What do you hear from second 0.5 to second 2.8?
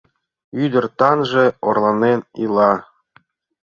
Ӱдыр таҥже орланен ила